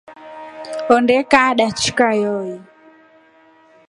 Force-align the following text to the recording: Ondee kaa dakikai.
Ondee 0.95 1.23
kaa 1.31 1.49
dakikai. 1.59 2.19